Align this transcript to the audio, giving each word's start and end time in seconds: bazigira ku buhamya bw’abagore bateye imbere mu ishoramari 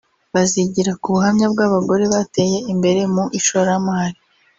bazigira 0.33 0.91
ku 1.01 1.07
buhamya 1.13 1.45
bw’abagore 1.53 2.03
bateye 2.13 2.57
imbere 2.73 3.01
mu 3.13 3.23
ishoramari 3.39 4.17